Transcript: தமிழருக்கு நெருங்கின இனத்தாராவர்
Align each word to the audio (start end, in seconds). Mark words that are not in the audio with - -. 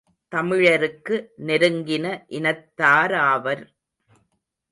தமிழருக்கு 0.31 1.15
நெருங்கின 1.45 2.05
இனத்தாராவர் 2.29 3.63